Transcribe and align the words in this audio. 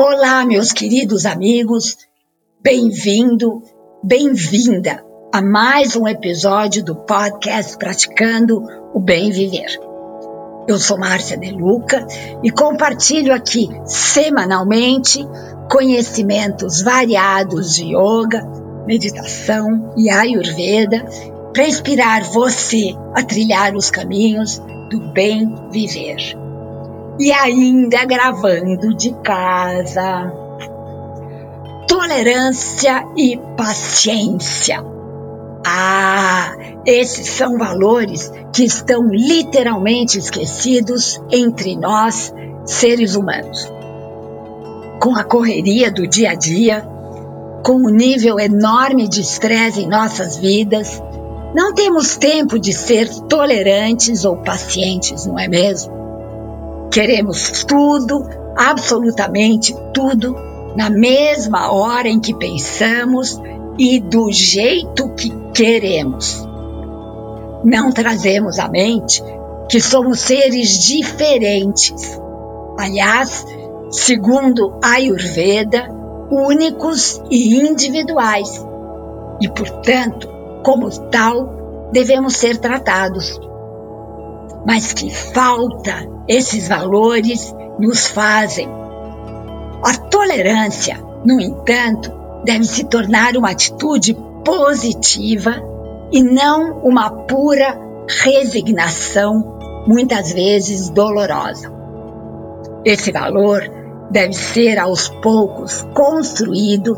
Olá, 0.00 0.46
meus 0.46 0.70
queridos 0.70 1.26
amigos, 1.26 1.98
bem-vindo, 2.62 3.60
bem-vinda 4.00 5.04
a 5.34 5.42
mais 5.42 5.96
um 5.96 6.06
episódio 6.06 6.84
do 6.84 6.94
podcast 6.94 7.76
Praticando 7.76 8.62
o 8.94 9.00
Bem 9.00 9.32
Viver. 9.32 9.76
Eu 10.68 10.78
sou 10.78 10.96
Márcia 11.00 11.36
De 11.36 11.50
Luca 11.50 12.06
e 12.44 12.50
compartilho 12.52 13.34
aqui 13.34 13.68
semanalmente 13.86 15.18
conhecimentos 15.68 16.80
variados 16.80 17.74
de 17.74 17.86
yoga, 17.86 18.46
meditação 18.86 19.94
e 19.96 20.08
ayurveda 20.08 21.04
para 21.52 21.66
inspirar 21.66 22.22
você 22.22 22.94
a 23.16 23.24
trilhar 23.24 23.74
os 23.74 23.90
caminhos 23.90 24.62
do 24.92 25.12
bem 25.12 25.52
viver 25.72 26.47
e 27.18 27.32
ainda 27.32 28.04
gravando 28.04 28.94
de 28.94 29.12
casa. 29.22 30.32
Tolerância 31.86 33.06
e 33.16 33.36
paciência. 33.56 34.84
Ah, 35.66 36.56
esses 36.86 37.26
são 37.28 37.58
valores 37.58 38.32
que 38.54 38.64
estão 38.64 39.08
literalmente 39.08 40.18
esquecidos 40.18 41.20
entre 41.30 41.76
nós, 41.76 42.32
seres 42.64 43.16
humanos. 43.16 43.70
Com 45.00 45.14
a 45.14 45.24
correria 45.24 45.90
do 45.90 46.06
dia 46.06 46.30
a 46.30 46.34
dia, 46.34 46.86
com 47.64 47.84
o 47.84 47.90
nível 47.90 48.38
enorme 48.38 49.08
de 49.08 49.20
estresse 49.20 49.82
em 49.82 49.88
nossas 49.88 50.36
vidas, 50.36 51.02
não 51.54 51.74
temos 51.74 52.16
tempo 52.16 52.58
de 52.58 52.72
ser 52.72 53.08
tolerantes 53.28 54.24
ou 54.24 54.36
pacientes, 54.36 55.26
não 55.26 55.38
é 55.38 55.48
mesmo? 55.48 55.97
Queremos 56.90 57.64
tudo, 57.64 58.24
absolutamente 58.56 59.74
tudo, 59.92 60.34
na 60.76 60.90
mesma 60.90 61.72
hora 61.72 62.08
em 62.08 62.20
que 62.20 62.34
pensamos 62.34 63.40
e 63.78 64.00
do 64.00 64.30
jeito 64.32 65.14
que 65.14 65.30
queremos. 65.54 66.46
Não 67.64 67.92
trazemos 67.92 68.58
à 68.58 68.68
mente 68.68 69.22
que 69.68 69.80
somos 69.80 70.20
seres 70.20 70.78
diferentes. 70.78 72.20
Aliás, 72.78 73.44
segundo 73.90 74.78
Ayurveda, 74.82 75.88
únicos 76.30 77.20
e 77.30 77.56
individuais. 77.56 78.64
E, 79.40 79.48
portanto, 79.48 80.28
como 80.64 80.90
tal, 81.10 81.90
devemos 81.92 82.36
ser 82.36 82.58
tratados. 82.58 83.38
Mas 84.68 84.92
que 84.92 85.08
falta 85.10 86.06
esses 86.28 86.68
valores 86.68 87.54
nos 87.78 88.06
fazem. 88.06 88.68
A 89.82 89.94
tolerância, 90.10 91.02
no 91.24 91.40
entanto, 91.40 92.12
deve 92.44 92.64
se 92.64 92.84
tornar 92.84 93.34
uma 93.38 93.52
atitude 93.52 94.14
positiva 94.44 95.56
e 96.12 96.22
não 96.22 96.80
uma 96.80 97.08
pura 97.10 97.80
resignação, 98.22 99.58
muitas 99.86 100.34
vezes 100.34 100.90
dolorosa. 100.90 101.72
Esse 102.84 103.10
valor 103.10 103.62
deve 104.10 104.34
ser 104.34 104.78
aos 104.78 105.08
poucos 105.08 105.86
construído 105.94 106.94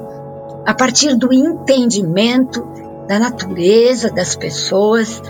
a 0.67 0.75
partir 0.75 1.15
do 1.15 1.33
entendimento 1.33 2.67
da 3.07 3.21
natureza 3.21 4.11
das 4.11 4.35
pessoas 4.35 5.23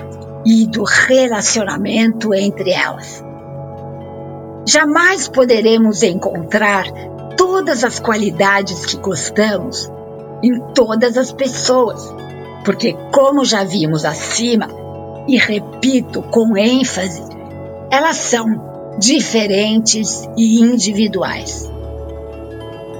e 0.45 0.67
do 0.67 0.85
relacionamento 0.85 2.35
entre 2.35 2.71
elas. 2.71 3.23
Jamais 4.67 5.29
poderemos 5.29 6.03
encontrar 6.03 6.87
todas 7.37 7.85
as 7.85 7.99
qualidades 7.99 8.85
que 8.87 8.97
gostamos 8.97 9.91
em 10.43 10.61
todas 10.75 11.17
as 11.17 11.33
pessoas, 11.33 12.12
porque, 12.65 12.95
como 13.12 13.45
já 13.45 13.65
vimos 13.65 14.05
acima, 14.05 14.69
e 15.27 15.37
repito 15.37 16.23
com 16.23 16.56
ênfase, 16.56 17.23
elas 17.91 18.17
são 18.17 18.97
diferentes 18.99 20.29
e 20.37 20.61
individuais. 20.61 21.71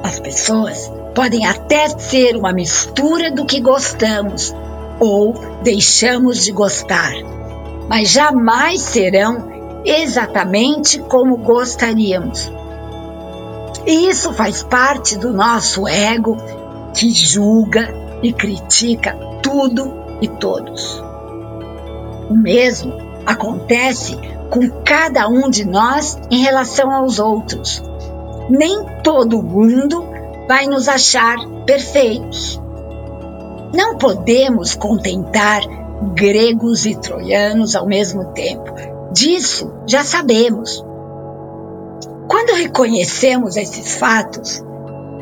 As 0.03 0.19
pessoas 0.19 0.91
podem 1.15 1.45
até 1.47 1.89
ser 1.89 2.37
uma 2.37 2.53
mistura 2.53 3.31
do 3.31 3.45
que 3.45 3.61
gostamos 3.61 4.55
ou 5.01 5.35
deixamos 5.63 6.45
de 6.45 6.53
gostar, 6.53 7.13
mas 7.89 8.11
jamais 8.11 8.81
serão 8.83 9.49
exatamente 9.85 10.99
como 11.01 11.39
gostaríamos. 11.39 12.53
E 13.87 14.09
isso 14.09 14.33
faz 14.35 14.63
parte 14.63 15.17
do 15.17 15.33
nosso 15.33 15.89
ego 15.89 16.37
que 16.95 17.11
julga 17.11 17.95
e 18.23 18.33
critica 18.33 19.17
tudo 19.43 19.93
e 20.21 20.29
todos. 20.29 21.03
O 22.29 22.35
mesmo 22.35 22.93
acontece 23.25 24.17
com 24.51 24.69
cada 24.85 25.29
um 25.29 25.49
de 25.49 25.65
nós 25.65 26.21
em 26.31 26.43
relação 26.43 26.91
aos 26.91 27.19
outros. 27.19 27.83
Nem 28.51 28.85
todo 29.03 29.43
mundo 29.43 30.05
vai 30.47 30.67
nos 30.67 30.89
achar 30.89 31.37
perfeitos. 31.65 32.61
Não 33.75 33.97
podemos 33.97 34.75
contentar 34.75 35.63
gregos 36.15 36.87
e 36.87 36.95
troianos 36.95 37.77
ao 37.77 37.87
mesmo 37.87 38.33
tempo, 38.33 38.73
Disso 39.13 39.73
já 39.87 40.05
sabemos. 40.05 40.85
Quando 42.29 42.55
reconhecemos 42.55 43.57
esses 43.57 43.97
fatos, 43.97 44.63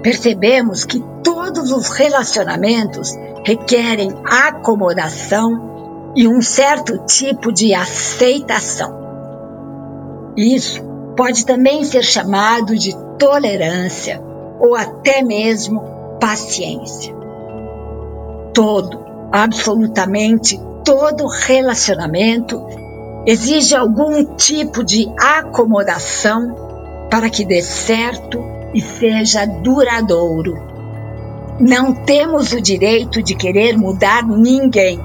percebemos 0.02 0.84
que 0.84 1.02
todos 1.24 1.72
os 1.72 1.88
relacionamentos 1.88 3.14
requerem 3.44 4.14
acomodação 4.26 6.12
e 6.14 6.28
um 6.28 6.42
certo 6.42 6.98
tipo 7.06 7.50
de 7.50 7.72
aceitação. 7.72 8.94
Isso 10.36 10.82
pode 11.16 11.46
também 11.46 11.82
ser 11.84 12.04
chamado 12.04 12.76
de 12.76 12.94
tolerância 13.18 14.22
ou 14.60 14.76
até 14.76 15.22
mesmo 15.22 15.80
paciência. 16.20 17.17
Todo, 18.58 18.98
absolutamente 19.30 20.60
todo 20.84 21.28
relacionamento 21.28 22.60
exige 23.24 23.76
algum 23.76 24.34
tipo 24.34 24.82
de 24.82 25.06
acomodação 25.16 27.06
para 27.08 27.30
que 27.30 27.44
dê 27.44 27.62
certo 27.62 28.42
e 28.74 28.80
seja 28.80 29.46
duradouro. 29.46 30.56
Não 31.60 31.94
temos 32.04 32.50
o 32.50 32.60
direito 32.60 33.22
de 33.22 33.36
querer 33.36 33.78
mudar 33.78 34.26
ninguém, 34.26 34.98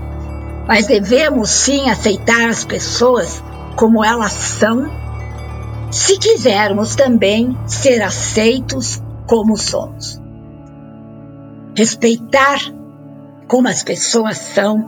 mas 0.68 0.88
devemos 0.88 1.52
sim 1.52 1.92
aceitar 1.92 2.50
as 2.50 2.66
pessoas 2.66 3.44
como 3.76 4.04
elas 4.04 4.32
são, 4.32 4.90
se 5.92 6.18
quisermos 6.18 6.96
também 6.96 7.56
ser 7.68 8.02
aceitos 8.02 9.00
como 9.28 9.56
somos. 9.56 10.20
Respeitar 11.78 12.60
como 13.48 13.68
as 13.68 13.84
pessoas 13.84 14.38
são, 14.38 14.84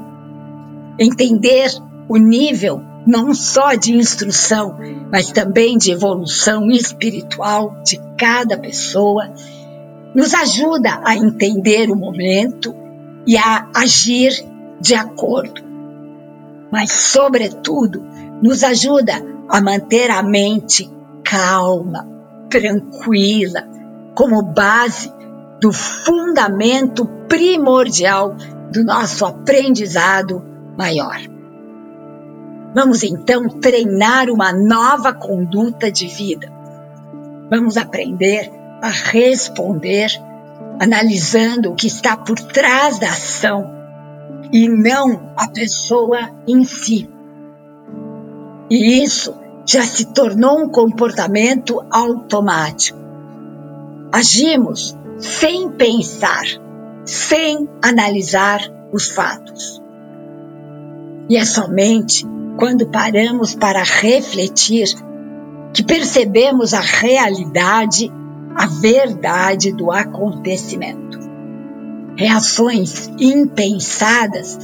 entender 0.99 1.71
o 2.07 2.17
nível 2.17 2.81
não 3.05 3.33
só 3.33 3.75
de 3.75 3.93
instrução, 3.93 4.77
mas 5.11 5.31
também 5.31 5.77
de 5.77 5.91
evolução 5.91 6.71
espiritual 6.71 7.81
de 7.83 8.01
cada 8.17 8.57
pessoa, 8.57 9.31
nos 10.15 10.33
ajuda 10.33 11.01
a 11.05 11.15
entender 11.15 11.91
o 11.91 11.95
momento 11.95 12.73
e 13.27 13.37
a 13.37 13.69
agir 13.75 14.31
de 14.81 14.95
acordo. 14.95 15.61
Mas, 16.71 16.91
sobretudo, 16.91 18.03
nos 18.41 18.63
ajuda 18.63 19.13
a 19.49 19.61
manter 19.61 20.09
a 20.09 20.23
mente 20.23 20.89
calma, 21.23 22.07
tranquila, 22.49 23.67
como 24.15 24.41
base 24.41 25.11
do 25.61 25.71
fundamento 25.71 27.05
primordial 27.27 28.35
do 28.71 28.83
nosso 28.83 29.25
aprendizado 29.25 30.43
maior. 30.77 31.17
Vamos 32.73 33.03
então 33.03 33.47
treinar 33.47 34.29
uma 34.29 34.51
nova 34.51 35.13
conduta 35.13 35.91
de 35.91 36.07
vida. 36.07 36.51
Vamos 37.49 37.77
aprender 37.77 38.51
a 38.81 38.89
responder 38.89 40.09
analisando 40.79 41.71
o 41.71 41.75
que 41.75 41.87
está 41.87 42.17
por 42.17 42.37
trás 42.37 42.99
da 42.99 43.07
ação 43.07 43.73
e 44.51 44.67
não 44.67 45.33
a 45.37 45.47
pessoa 45.47 46.31
em 46.47 46.63
si. 46.63 47.09
E 48.69 49.03
isso 49.03 49.33
já 49.65 49.83
se 49.83 50.05
tornou 50.13 50.59
um 50.59 50.69
comportamento 50.69 51.83
automático. 51.89 52.99
Agimos 54.11 54.97
sem 55.17 55.71
pensar, 55.71 56.43
sem 57.05 57.69
analisar 57.83 58.61
os 58.91 59.09
fatos. 59.09 59.81
E 61.29 61.37
é 61.37 61.45
somente 61.45 62.25
quando 62.57 62.87
paramos 62.87 63.55
para 63.55 63.83
refletir, 63.83 64.87
que 65.73 65.83
percebemos 65.83 66.73
a 66.73 66.79
realidade 66.79 68.11
a 68.55 68.67
verdade 68.67 69.73
do 69.73 69.91
acontecimento. 69.91 71.19
Reações 72.15 73.11
impensadas 73.19 74.57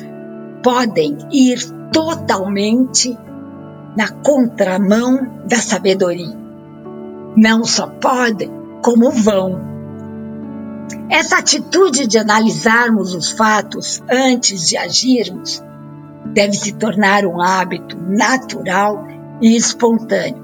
podem 0.64 1.18
ir 1.32 1.60
totalmente 1.92 3.18
na 3.98 4.08
contramão 4.08 5.44
da 5.46 5.58
sabedoria. 5.58 6.40
Não 7.36 7.66
só 7.66 7.88
podem, 7.88 8.50
como 8.82 9.12
vão. 9.12 9.71
Essa 11.10 11.38
atitude 11.38 12.08
de 12.08 12.18
analisarmos 12.18 13.14
os 13.14 13.32
fatos 13.32 14.02
antes 14.10 14.68
de 14.68 14.78
agirmos 14.78 15.64
deve 16.34 16.54
se 16.54 16.74
tornar 16.74 17.26
um 17.26 17.42
hábito 17.42 17.98
natural 17.98 19.06
e 19.42 19.56
espontâneo. 19.56 20.42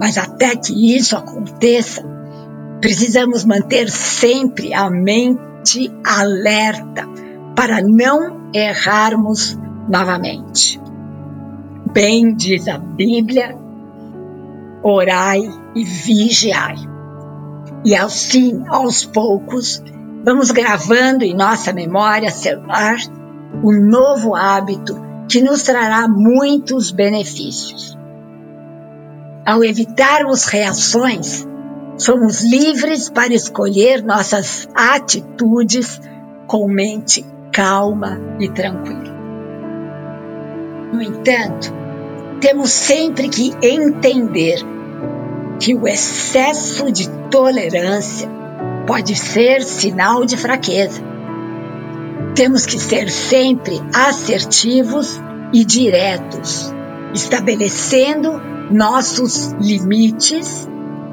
Mas 0.00 0.18
até 0.18 0.56
que 0.56 0.96
isso 0.96 1.16
aconteça, 1.16 2.02
precisamos 2.80 3.44
manter 3.44 3.90
sempre 3.90 4.74
a 4.74 4.90
mente 4.90 5.92
alerta 6.04 7.08
para 7.56 7.80
não 7.82 8.50
errarmos 8.52 9.58
novamente. 9.88 10.80
Bem 11.92 12.34
diz 12.34 12.66
a 12.66 12.78
Bíblia, 12.78 13.56
orai 14.82 15.40
e 15.74 15.84
vigiai. 15.84 16.93
E 17.84 17.94
assim, 17.94 18.64
aos 18.68 19.04
poucos, 19.04 19.82
vamos 20.24 20.50
gravando 20.50 21.22
em 21.22 21.34
nossa 21.34 21.72
memória 21.72 22.30
celular 22.30 22.96
um 23.62 23.88
novo 23.88 24.34
hábito 24.34 24.96
que 25.28 25.42
nos 25.42 25.62
trará 25.62 26.08
muitos 26.08 26.90
benefícios. 26.90 27.96
Ao 29.44 29.62
evitarmos 29.62 30.46
reações, 30.46 31.46
somos 31.98 32.42
livres 32.42 33.10
para 33.10 33.34
escolher 33.34 34.02
nossas 34.02 34.66
atitudes 34.74 36.00
com 36.46 36.66
mente 36.66 37.24
calma 37.52 38.18
e 38.40 38.48
tranquila. 38.48 39.14
No 40.92 41.02
entanto, 41.02 41.72
temos 42.40 42.70
sempre 42.70 43.28
que 43.28 43.52
entender 43.62 44.73
que 45.60 45.74
o 45.74 45.86
excesso 45.86 46.90
de 46.90 47.08
tolerância 47.30 48.28
pode 48.86 49.14
ser 49.14 49.62
sinal 49.62 50.24
de 50.24 50.36
fraqueza. 50.36 51.02
Temos 52.34 52.66
que 52.66 52.78
ser 52.78 53.10
sempre 53.10 53.80
assertivos 53.92 55.20
e 55.52 55.64
diretos, 55.64 56.74
estabelecendo 57.14 58.40
nossos 58.70 59.52
limites, 59.60 60.68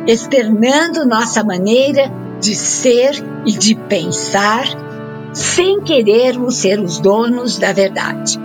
externando 0.08 1.06
nossa 1.06 1.44
maneira 1.44 2.12
de 2.40 2.56
ser 2.56 3.24
e 3.46 3.52
de 3.52 3.76
pensar, 3.76 4.66
sem 5.34 5.82
querermos 5.82 6.56
ser 6.56 6.80
os 6.80 7.00
donos 7.00 7.60
da 7.60 7.72
verdade. 7.72 8.40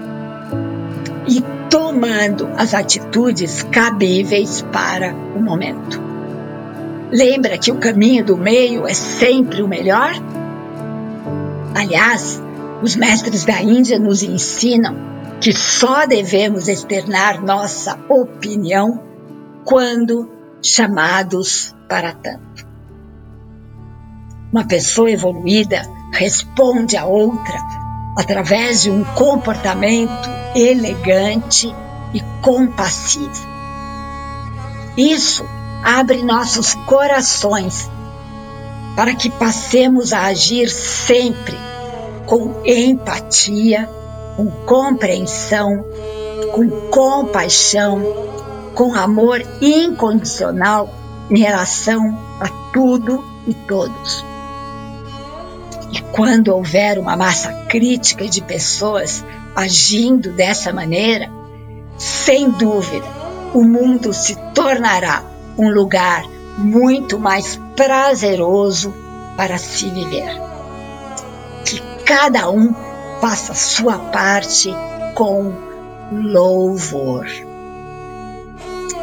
E 1.27 1.56
tomando 1.77 2.49
as 2.57 2.73
atitudes 2.73 3.63
cabíveis 3.65 4.63
para 4.73 5.13
o 5.13 5.43
momento. 5.43 6.01
Lembra 7.13 7.59
que 7.59 7.71
o 7.71 7.77
caminho 7.77 8.25
do 8.25 8.35
meio 8.35 8.89
é 8.89 8.95
sempre 8.95 9.61
o 9.61 9.69
melhor? 9.69 10.13
Aliás, 11.75 12.43
os 12.83 12.97
mestres 12.97 13.45
da 13.45 13.61
Índia 13.61 13.99
nos 13.99 14.23
ensinam 14.23 14.97
que 15.39 15.53
só 15.53 16.07
devemos 16.07 16.67
externar 16.67 17.45
nossa 17.45 17.99
opinião 18.09 19.03
quando 19.67 20.31
chamados 20.63 21.77
para 21.91 22.15
tanto. 22.15 22.67
Uma 24.51 24.67
pessoa 24.67 25.11
evoluída 25.11 25.83
responde 26.11 26.97
a 26.97 27.05
outra 27.05 27.86
através 28.17 28.83
de 28.83 28.91
um 28.91 29.05
comportamento 29.05 30.29
elegante 30.55 31.75
e 32.15 32.21
compassivo. 32.41 33.47
Isso 34.97 35.45
abre 35.85 36.23
nossos 36.23 36.75
corações 36.87 37.91
para 38.97 39.15
que 39.15 39.29
passemos 39.29 40.13
a 40.13 40.23
agir 40.23 40.71
sempre 40.71 41.57
com 42.25 42.63
empatia 42.65 43.89
com 44.37 44.51
compreensão, 44.67 45.85
com 46.53 46.69
compaixão, 46.91 48.03
com 48.75 48.95
amor 48.95 49.43
incondicional 49.61 50.91
em 51.31 51.39
relação 51.39 52.17
a 52.39 52.49
tudo 52.73 53.25
e 53.47 53.55
todos. 53.55 54.36
E 55.93 56.01
quando 56.13 56.49
houver 56.49 56.99
uma 56.99 57.17
massa 57.17 57.53
crítica 57.69 58.27
de 58.27 58.43
pessoas 58.43 59.25
agindo 59.55 60.33
dessa 60.33 60.73
maneira, 60.73 61.31
sem 61.97 62.51
dúvida, 62.51 63.07
o 63.55 63.63
mundo 63.63 64.13
se 64.13 64.37
tornará 64.55 65.23
um 65.57 65.71
lugar 65.71 66.25
muito 66.59 67.19
mais 67.19 67.59
prazeroso 67.75 68.93
para 69.37 69.59
se 69.59 69.89
viver. 69.89 70.41
Que 71.65 71.81
cada 72.05 72.51
um 72.51 72.75
faça 73.21 73.55
sua 73.55 73.99
parte 73.99 74.75
com 75.15 75.53
louvor. 76.13 77.27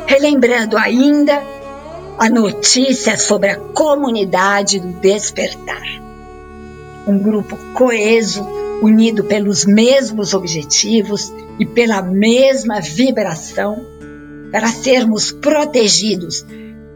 Relembrando 0.05 0.77
ainda 0.77 1.41
a 2.19 2.29
notícia 2.29 3.17
sobre 3.17 3.49
a 3.49 3.59
comunidade 3.59 4.79
do 4.79 4.99
despertar. 4.99 6.02
Um 7.07 7.17
grupo 7.19 7.57
coeso, 7.73 8.43
unido 8.81 9.23
pelos 9.23 9.65
mesmos 9.65 10.33
objetivos 10.33 11.33
e 11.59 11.65
pela 11.65 12.01
mesma 12.01 12.79
vibração, 12.79 13.85
para 14.51 14.67
sermos 14.67 15.31
protegidos 15.31 16.45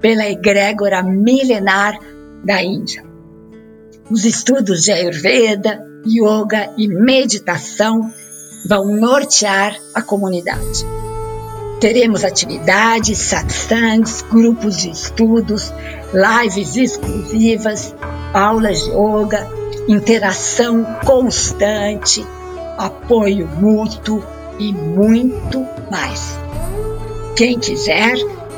pela 0.02 0.30
egrégora 0.30 1.02
milenar 1.04 2.00
da 2.44 2.64
Índia. 2.64 3.04
Os 4.10 4.26
estudos 4.26 4.84
de 4.84 4.92
Ayurveda, 4.92 5.84
yoga 6.06 6.72
e 6.78 6.88
meditação 6.88 8.00
vão 8.68 8.96
nortear 8.96 9.76
a 9.94 10.02
comunidade. 10.02 10.86
Teremos 11.80 12.24
atividades, 12.24 13.18
satsangs, 13.20 14.24
grupos 14.24 14.78
de 14.78 14.90
estudos, 14.90 15.72
lives 16.14 16.76
exclusivas, 16.76 17.94
aulas 18.34 18.80
de 18.80 18.92
yoga, 18.92 19.57
interação 19.88 20.84
constante, 21.06 22.26
apoio 22.78 23.48
mútuo 23.48 24.24
e 24.60 24.74
muito 24.74 25.66
mais. 25.90 26.38
Quem 27.36 27.58
quiser 27.58 28.16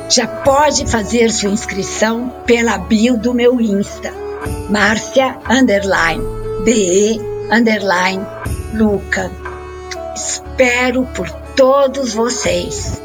já 0.08 0.26
pode 0.26 0.86
fazer 0.86 1.30
sua 1.30 1.50
inscrição 1.50 2.32
pela 2.44 2.78
bio 2.78 3.16
do 3.16 3.32
meu 3.32 3.60
Insta, 3.60 4.12
Márcia 4.68 5.38
Underline, 5.48 6.24
DE 6.64 7.20
underline 7.50 8.26
Luca. 8.74 9.30
Espero 10.14 11.04
por 11.14 11.30
todos 11.54 12.14
vocês. 12.14 13.00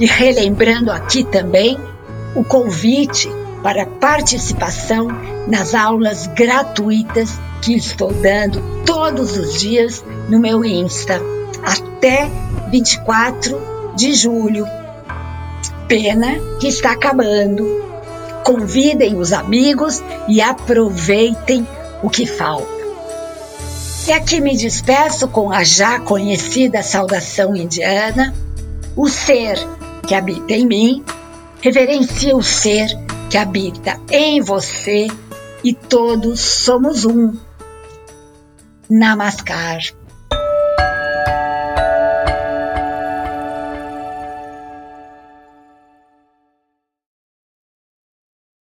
E 0.00 0.06
relembrando 0.06 0.90
aqui 0.90 1.24
também 1.24 1.78
o 2.34 2.42
convite 2.42 3.30
para 3.64 3.86
participação 3.86 5.08
nas 5.48 5.74
aulas 5.74 6.26
gratuitas 6.26 7.30
que 7.62 7.74
estou 7.74 8.12
dando 8.12 8.62
todos 8.84 9.38
os 9.38 9.58
dias 9.58 10.04
no 10.28 10.38
meu 10.38 10.62
Insta, 10.62 11.18
até 11.64 12.30
24 12.70 13.94
de 13.96 14.12
julho. 14.12 14.66
Pena 15.88 16.38
que 16.60 16.68
está 16.68 16.92
acabando. 16.92 17.82
Convidem 18.44 19.16
os 19.16 19.32
amigos 19.32 20.02
e 20.28 20.42
aproveitem 20.42 21.66
o 22.02 22.10
que 22.10 22.26
falta. 22.26 22.68
E 24.06 24.12
aqui 24.12 24.42
me 24.42 24.54
despeço 24.54 25.26
com 25.28 25.50
a 25.50 25.64
já 25.64 25.98
conhecida 25.98 26.82
saudação 26.82 27.56
indiana: 27.56 28.34
o 28.94 29.08
ser 29.08 29.56
que 30.06 30.14
habita 30.14 30.52
em 30.52 30.66
mim 30.66 31.04
reverencia 31.62 32.36
o 32.36 32.42
ser 32.42 33.03
que 33.34 33.38
habita 33.38 34.00
em 34.12 34.40
você 34.40 35.08
e 35.64 35.74
todos 35.74 36.38
somos 36.38 37.04
um. 37.04 37.36
Namaskar. 38.88 39.80